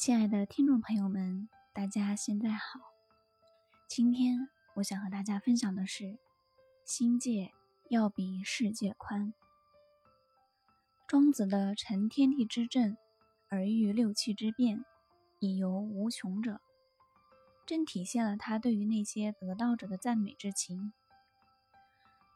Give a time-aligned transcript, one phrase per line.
[0.00, 2.80] 亲爱的听众朋友们，大家现在好。
[3.86, 6.18] 今天我想和大家分享的是：
[6.86, 7.52] 心界
[7.90, 9.34] 要比世界宽。
[11.06, 12.96] 庄子的“承天地之正，
[13.50, 14.86] 而育六气之变，
[15.38, 16.62] 以游无穷者”，
[17.66, 20.94] 正体现了他对于那些得道者的赞美之情。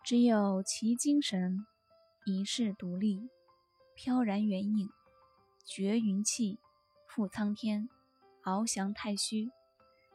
[0.03, 1.65] 只有其精神
[2.27, 3.31] 一世独立，
[3.95, 4.91] 飘然远影，
[5.65, 6.59] 绝云气。
[7.15, 7.89] 赴苍天，
[8.43, 9.53] 翱翔太虚，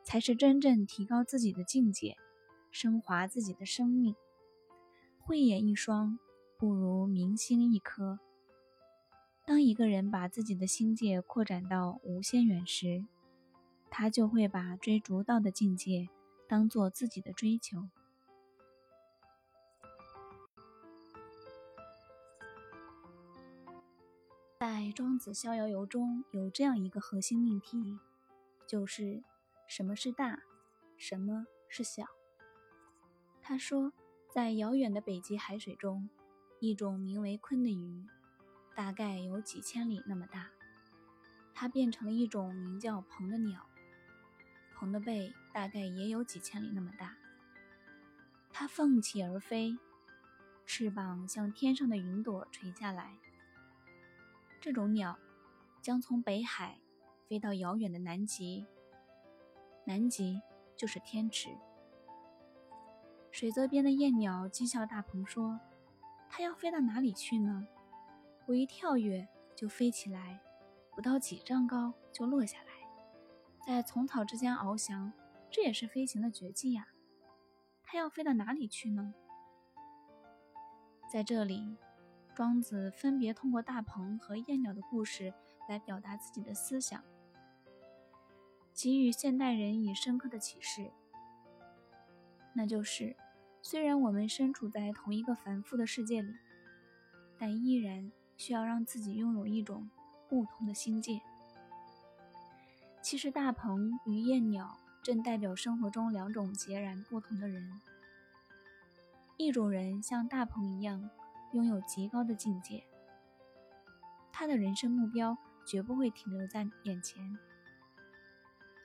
[0.04, 2.18] 才是真正提高自己的境界，
[2.72, 4.14] 升华自己的生命。
[5.18, 6.20] 慧眼一双，
[6.58, 8.20] 不如明星一颗。
[9.46, 13.06] 当一个人把自己的心界扩展到无限远时，
[13.90, 16.10] 他就会把追逐道的境界
[16.50, 17.88] 当做自己的追求。
[24.60, 27.98] 在《庄子逍遥游》中有这样一个核心命题，
[28.68, 29.24] 就是
[29.70, 30.42] 什么是大，
[30.98, 32.04] 什么是小。
[33.42, 33.94] 他说，
[34.30, 36.10] 在遥远的北极海水中，
[36.60, 38.06] 一种名为鲲的鱼，
[38.76, 40.50] 大概有几千里那么大，
[41.54, 43.66] 它变成了一种名叫鹏的鸟，
[44.76, 47.16] 鹏的背大概也有几千里那么大，
[48.52, 49.78] 它奋起而飞，
[50.66, 53.18] 翅膀像天上的云朵垂下来。
[54.62, 55.18] 这种鸟
[55.82, 56.80] 将从北海
[57.28, 58.66] 飞到遥远的南极，
[59.86, 60.42] 南极
[60.76, 61.50] 就是天池。
[63.32, 65.60] 水泽边的燕鸟讥笑大鹏说
[66.30, 67.68] ：“它要飞到哪里去呢？
[68.48, 70.42] 我一跳跃就飞起来，
[70.94, 72.74] 不到几丈高就落下来，
[73.66, 75.14] 在丛草之间翱翔，
[75.50, 76.90] 这也是飞行的绝技呀。
[77.84, 79.14] 它要飞到哪里去呢？”
[81.10, 81.78] 在这里。
[82.40, 85.34] 庄子分别通过大鹏和燕鸟的故事
[85.68, 87.04] 来表达自己的思想，
[88.74, 90.90] 给予现代人以深刻的启示。
[92.54, 93.14] 那就是，
[93.62, 96.34] 虽然我们身处在同一个繁复的世界里，
[97.38, 99.90] 但依然需要让自己拥有一种
[100.30, 101.20] 不同的心境。
[103.02, 107.70] 其实，大鹏与燕鸟正代表生活中两种截然不同的人。
[109.36, 111.10] 一种人像大鹏一样。
[111.52, 112.86] 拥有极高的境界，
[114.32, 117.36] 他的人生目标绝不会停留在眼前；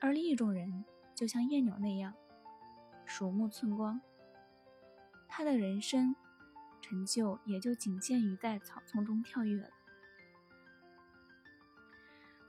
[0.01, 0.83] 而另一种人
[1.13, 2.13] 就像燕鸟那样，
[3.05, 4.01] 鼠目寸光，
[5.27, 6.15] 他的人生
[6.81, 9.69] 成就也就仅限于在草丛中跳跃了。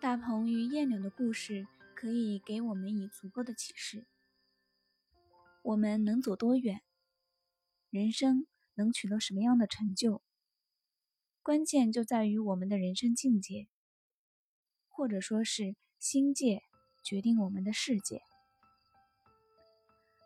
[0.00, 4.06] 大鹏与燕鸟的故事可以给我们以足够的启示：
[5.62, 6.80] 我们能走多远？
[7.90, 8.46] 人生。
[8.76, 10.22] 能取得什么样的成就？
[11.42, 13.68] 关键就在于我们的人生境界，
[14.88, 16.62] 或者说是心界，
[17.02, 18.22] 决定我们的世界。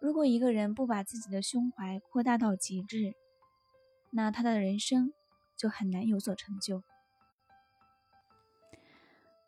[0.00, 3.14] 如果一个人不把自己的胸怀扩大到极致，
[4.10, 5.12] 那他的人生
[5.56, 6.82] 就很难有所成就。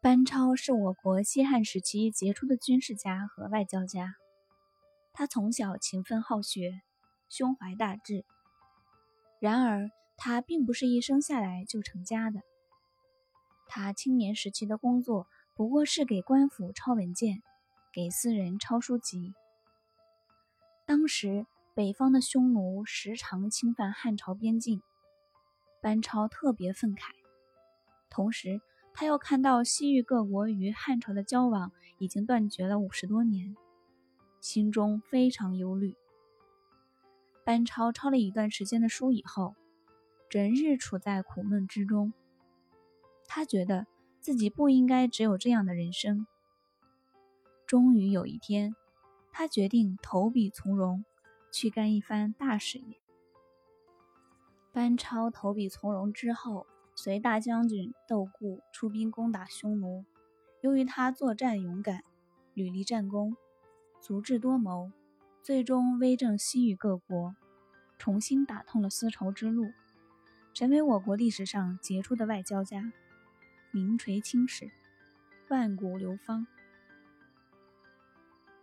[0.02, 4.16] 班超是我国西汉时期杰出的军事家和外交家，
[5.14, 6.82] 他从小勤奋好学，
[7.30, 8.26] 胸怀大志。
[9.42, 12.42] 然而，他并不是一生下来就成家的。
[13.66, 15.26] 他青年时期的工作
[15.56, 17.42] 不过是给官府抄文件，
[17.92, 19.34] 给私人抄书籍。
[20.86, 21.44] 当时，
[21.75, 24.81] 北方的匈奴时常侵犯汉朝边境，
[25.81, 27.10] 班超特别愤慨。
[28.10, 28.60] 同时，
[28.94, 33.56] 他又看到西域各国与汉朝的交往已经断绝了五十多年，
[34.41, 35.97] 心中非常忧虑。
[37.52, 39.54] 班超抄了一段时间的书以后，
[40.30, 42.14] 整日处在苦闷之中。
[43.26, 43.86] 他觉得
[44.20, 46.26] 自己不应该只有这样的人生。
[47.66, 48.74] 终于有一天，
[49.30, 51.04] 他决定投笔从戎，
[51.52, 52.96] 去干一番大事业。
[54.72, 60.06] 班超投笔从戎之后，随大将军窦固出兵攻打匈奴。
[60.62, 62.02] 由于他作战勇敢，
[62.55, 63.37] 屡立战功，
[64.00, 64.90] 足智多谋。
[65.43, 67.34] 最终威震西域各国，
[68.02, 69.70] 重新打通了丝绸之路，
[70.52, 72.93] 成为我国历史上杰出的外交家，
[73.70, 74.72] 名垂青史，
[75.49, 76.44] 万古流芳。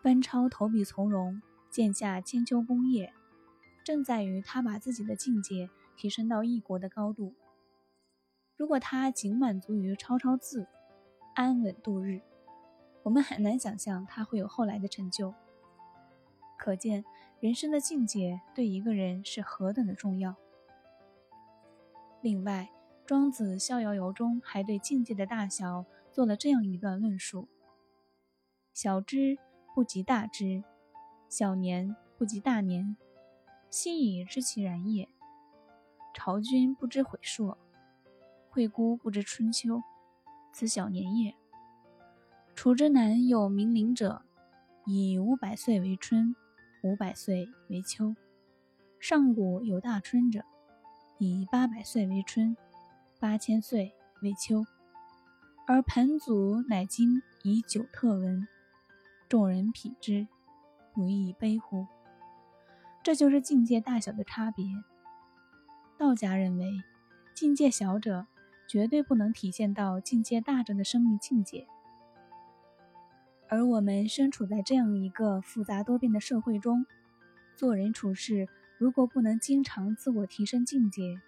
[0.01, 3.13] 班超投笔从戎，建下千秋功业，
[3.81, 7.33] 正在于他把自己的境界提升到一国的高度。
[8.57, 10.67] 如果他仅满足于抄抄字，
[11.33, 12.19] 安稳度日，
[13.03, 15.33] 我们很难想象他会有后来的成就。
[16.57, 17.05] 可见
[17.39, 20.35] 人生的境界对一个人是何等的重要。
[22.21, 22.69] 另外，
[23.05, 27.47] 《庄子·逍遥游》中还对境界的大小做了这样一段论述：
[28.73, 29.37] 小知
[29.73, 30.65] 不及大知，
[31.29, 32.97] 小年不及大年。
[33.69, 35.07] 心已知其然也。
[36.13, 37.57] 朝君不知悔朔，
[38.49, 39.81] 惠姑不知春秋，
[40.51, 41.33] 此小年也。
[42.53, 44.23] 楚之南有明灵者，
[44.85, 46.35] 以五百岁为春，
[46.81, 48.15] 五百岁为秋；
[48.99, 50.43] 上古有大春者，
[51.17, 52.55] 以八百岁为春，
[53.19, 54.65] 八千岁为秋。
[55.67, 58.47] 而盆祖乃今以九特闻，
[59.27, 60.27] 众人匹之，
[60.93, 61.85] 不亦悲乎？
[63.03, 64.65] 这就是境界大小的差别。
[65.97, 66.71] 道家认为，
[67.35, 68.25] 境界小者
[68.69, 71.67] 绝对不能体现到境界大者的生命境界。
[73.49, 76.85] 而我们身处在这样一个复杂多变的社会中，
[77.57, 78.47] 做人处事
[78.77, 81.19] 如果不能经常自我提升境界，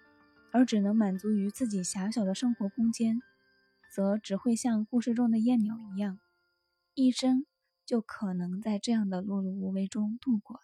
[0.52, 3.20] 而只能满足于自己狭小的生活空间。
[3.94, 6.18] 则只会像故事中的燕鸟一样，
[6.94, 7.44] 一生
[7.84, 10.62] 就可能在这样的碌碌无为中度过了。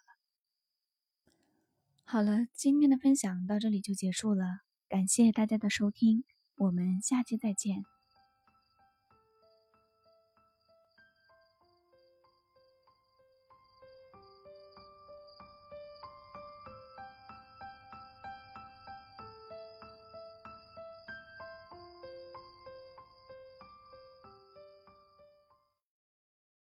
[2.05, 6.23] 好了，今天的分享到这里就结束了，感谢大家的收听，
[6.57, 7.98] 我们下期再见。